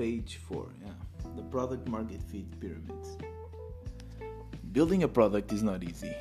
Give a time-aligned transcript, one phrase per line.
[0.00, 0.92] page four, yeah,
[1.36, 3.18] the product market fit pyramids.
[4.72, 6.14] Building a product is not easy.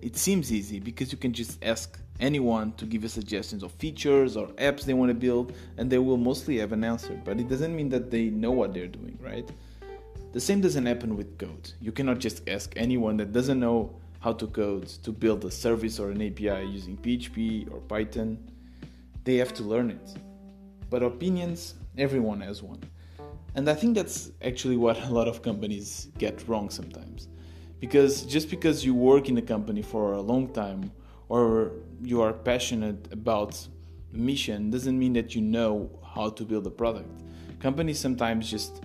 [0.00, 4.34] It seems easy because you can just ask anyone to give you suggestions of features
[4.34, 7.20] or apps they want to build, and they will mostly have an answer.
[7.22, 9.46] But it doesn't mean that they know what they're doing, right?
[10.32, 11.72] The same doesn't happen with code.
[11.82, 16.00] You cannot just ask anyone that doesn't know how to code to build a service
[16.00, 18.38] or an API using PHP or Python.
[19.24, 20.16] They have to learn it.
[20.90, 22.82] But opinions, everyone has one.
[23.54, 27.28] And I think that's actually what a lot of companies get wrong sometimes.
[27.80, 30.92] Because just because you work in a company for a long time
[31.28, 31.72] or
[32.02, 33.66] you are passionate about
[34.12, 37.22] the mission doesn't mean that you know how to build a product.
[37.60, 38.84] Companies sometimes just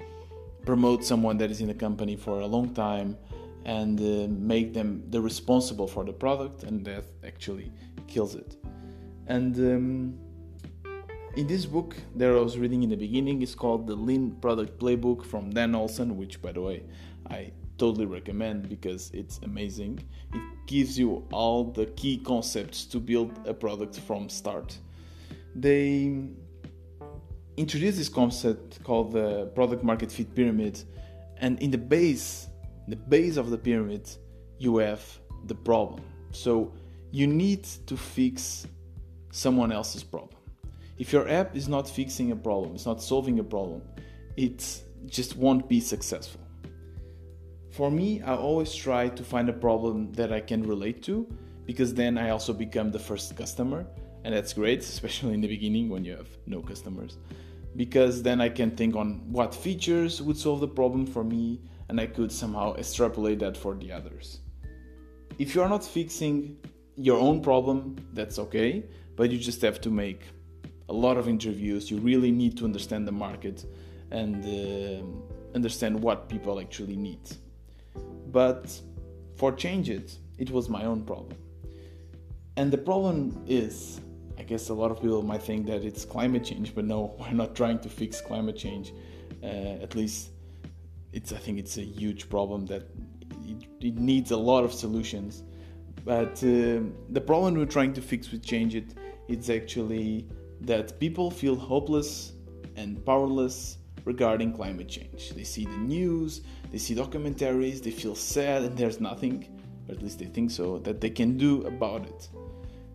[0.65, 3.17] promote someone that is in the company for a long time
[3.65, 7.71] and uh, make them the responsible for the product and that actually
[8.07, 8.57] kills it
[9.27, 10.19] and um,
[11.35, 14.79] in this book that i was reading in the beginning is called the lean product
[14.79, 16.83] playbook from dan olsen which by the way
[17.29, 17.51] i
[17.81, 20.07] totally recommend because it's amazing.
[20.33, 24.77] It gives you all the key concepts to build a product from start.
[25.55, 26.13] They
[27.57, 30.83] introduced this concept called the product market fit pyramid
[31.37, 32.47] and in the base
[32.87, 34.03] the base of the pyramid
[34.59, 35.03] you have
[35.47, 36.03] the problem.
[36.31, 36.71] So
[37.09, 38.67] you need to fix
[39.31, 40.40] someone else's problem
[41.01, 43.81] if your app is not fixing a problem it's not solving a problem
[44.37, 46.41] it just won't be successful.
[47.71, 51.15] For me i always try to find a problem that i can relate to
[51.65, 53.87] because then i also become the first customer
[54.23, 57.17] and that's great especially in the beginning when you have no customers.
[57.75, 59.07] Because then i can think on
[59.37, 63.73] what features would solve the problem for me and i could somehow extrapolate that for
[63.73, 64.41] the others.
[65.39, 66.57] If you are not fixing
[66.95, 68.85] your own problem that's okay
[69.15, 70.21] but you just have to make
[70.93, 73.57] a lot of interviews you really need to understand the market
[74.11, 75.03] and uh,
[75.55, 77.25] understand what people actually need
[78.39, 78.63] but
[79.39, 81.37] for change it it was my own problem
[82.57, 84.01] and the problem is
[84.41, 87.31] I guess a lot of people might think that it's climate change, but no, we're
[87.31, 88.91] not trying to fix climate change.
[89.43, 90.31] Uh, at least,
[91.13, 92.83] it's I think it's a huge problem that
[93.45, 95.43] it, it needs a lot of solutions.
[96.03, 96.81] But uh,
[97.17, 98.95] the problem we're trying to fix with Change It
[99.27, 100.27] is actually
[100.61, 102.33] that people feel hopeless
[102.75, 105.31] and powerless regarding climate change.
[105.31, 106.41] They see the news,
[106.71, 109.47] they see documentaries, they feel sad, and there's nothing,
[109.87, 112.29] or at least they think so, that they can do about it.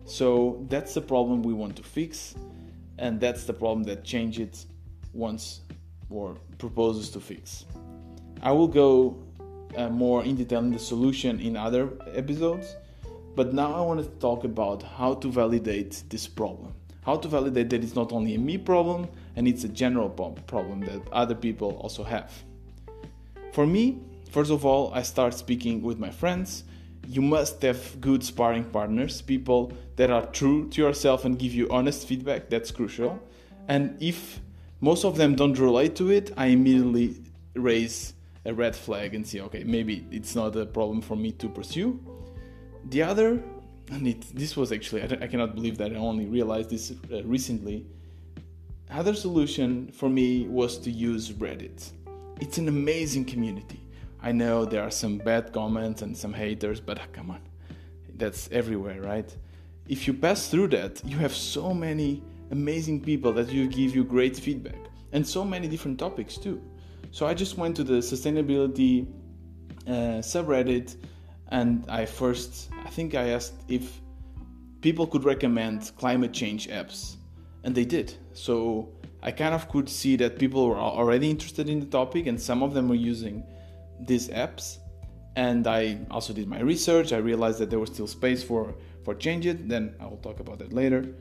[0.05, 2.35] So that's the problem we want to fix,
[2.97, 4.65] and that's the problem that Change It
[5.13, 5.61] wants
[6.09, 7.65] or proposes to fix.
[8.41, 9.21] I will go
[9.75, 12.75] uh, more in detail in the solution in other episodes,
[13.35, 16.73] but now I want to talk about how to validate this problem.
[17.07, 20.81] How to validate that it's not only a me problem and it's a general problem
[20.81, 22.31] that other people also have.
[23.53, 23.97] For me,
[24.29, 26.65] first of all, I start speaking with my friends
[27.07, 31.67] you must have good sparring partners, people that are true to yourself and give you
[31.69, 32.49] honest feedback.
[32.49, 33.19] That's crucial.
[33.67, 34.41] And if
[34.81, 37.15] most of them don't relate to it, I immediately
[37.53, 38.13] raise
[38.45, 41.99] a red flag and say, okay, maybe it's not a problem for me to pursue.
[42.89, 43.41] The other,
[43.91, 47.23] and it, this was actually, I, I, cannot believe that I only realized this uh,
[47.23, 47.85] recently.
[48.91, 51.91] Other solution for me was to use Reddit.
[52.39, 53.81] It's an amazing community
[54.21, 57.41] I know there are some bad comments and some haters, but come on,
[58.15, 59.33] that's everywhere, right?
[59.87, 64.03] If you pass through that, you have so many amazing people that you give you
[64.03, 64.79] great feedback
[65.11, 66.61] and so many different topics too.
[67.11, 69.07] So I just went to the sustainability
[69.87, 70.97] uh, subreddit
[71.49, 74.01] and I first, I think I asked if
[74.81, 77.17] people could recommend climate change apps,
[77.63, 78.15] and they did.
[78.33, 78.89] So
[79.21, 82.63] I kind of could see that people were already interested in the topic, and some
[82.63, 83.43] of them were using
[83.99, 84.77] these apps
[85.37, 87.13] and I also did my research.
[87.13, 88.73] I realized that there was still space for
[89.05, 89.69] for change it.
[89.69, 91.13] Then I will talk about that later.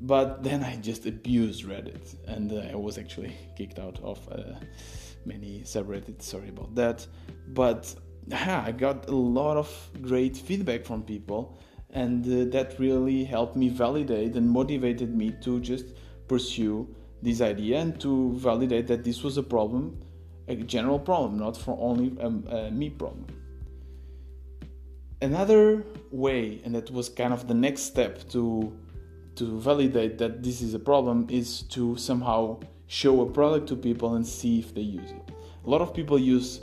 [0.00, 4.58] But then I just abused Reddit, and uh, I was actually kicked out of uh,
[5.24, 6.22] many subreddits.
[6.22, 7.06] Sorry about that.
[7.60, 7.94] But
[8.26, 11.58] yeah, I got a lot of great feedback from people,
[11.90, 15.86] and uh, that really helped me validate and motivated me to just
[16.28, 16.88] pursue
[17.20, 19.98] this idea and to validate that this was a problem
[20.48, 22.26] a general problem, not for only a,
[22.56, 23.26] a me problem.
[25.20, 28.76] Another way, and that was kind of the next step to
[29.34, 34.14] to validate that this is a problem, is to somehow show a product to people
[34.16, 35.32] and see if they use it.
[35.64, 36.60] A lot of people use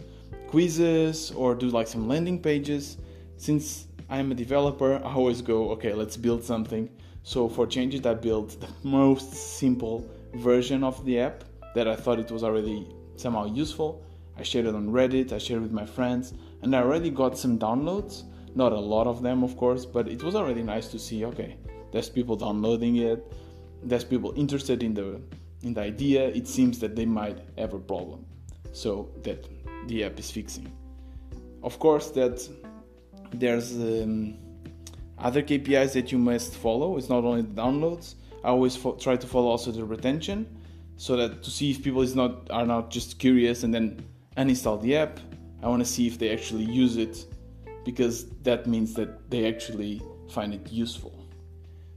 [0.50, 2.98] quizzes or do like some landing pages.
[3.38, 6.90] Since I'm a developer, I always go, okay, let's build something.
[7.22, 11.44] So for changes, I built the most simple version of the app
[11.76, 14.04] that I thought it was already somehow useful.
[14.38, 17.38] I shared it on Reddit, I shared it with my friends, and I already got
[17.38, 18.24] some downloads.
[18.56, 21.58] Not a lot of them, of course, but it was already nice to see okay,
[21.92, 23.32] there's people downloading it,
[23.84, 25.22] there's people interested in the
[25.62, 26.30] in the idea.
[26.30, 28.26] It seems that they might have a problem.
[28.72, 29.59] So that
[29.90, 30.72] the app is fixing.
[31.62, 32.48] Of course, that
[33.34, 34.38] there's um,
[35.18, 36.98] other KPIs that you must follow.
[36.98, 38.16] It's not only the downloads.
[38.44, 40.48] I always fo- try to follow also the retention,
[40.96, 44.02] so that to see if people is not are not just curious and then
[44.38, 45.20] uninstall the app.
[45.62, 47.26] I want to see if they actually use it,
[47.84, 51.14] because that means that they actually find it useful.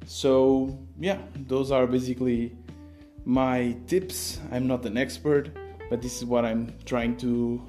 [0.06, 2.56] So yeah, those are basically
[3.24, 4.40] my tips.
[4.50, 5.50] I'm not an expert,
[5.88, 7.62] but this is what I'm trying to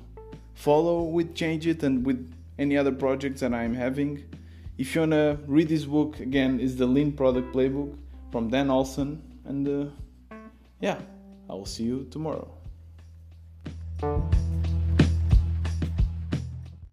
[0.54, 4.24] follow with Change It and with any other projects that I'm having.
[4.78, 7.96] If you wanna read this book again, is the Lean Product Playbook
[8.32, 10.36] from Dan Olsen, and uh,
[10.82, 11.00] yeah,
[11.50, 12.50] I will see you tomorrow.